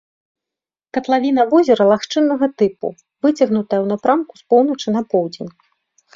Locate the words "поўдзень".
5.15-5.51